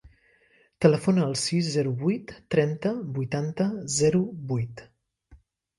Telefona 0.85 1.21
al 1.25 1.35
sis, 1.41 1.69
zero, 1.75 1.93
vuit, 2.01 2.35
trenta, 2.57 2.97
vuitanta, 3.19 3.71
zero, 4.01 4.27
vuit. 4.55 4.89